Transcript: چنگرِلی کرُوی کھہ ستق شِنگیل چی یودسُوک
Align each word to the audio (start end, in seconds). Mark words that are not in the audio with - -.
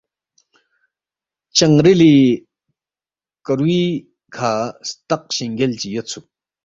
چنگرِلی 1.57 2.15
کرُوی 3.45 3.81
کھہ 4.35 4.51
ستق 4.89 5.21
شِنگیل 5.35 5.71
چی 5.79 5.87
یودسُوک 5.93 6.25